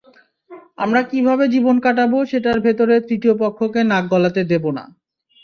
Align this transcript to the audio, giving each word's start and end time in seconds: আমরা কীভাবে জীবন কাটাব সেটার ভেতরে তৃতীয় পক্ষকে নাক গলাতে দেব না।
আমরা 0.77 1.01
কীভাবে 1.11 1.45
জীবন 1.47 1.75
কাটাব 1.85 2.11
সেটার 2.31 2.57
ভেতরে 2.65 2.95
তৃতীয় 3.07 3.33
পক্ষকে 3.41 3.79
নাক 3.91 4.03
গলাতে 4.13 4.41
দেব 4.51 4.63
না। 4.77 4.83